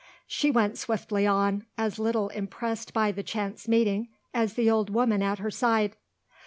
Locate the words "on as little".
1.27-2.29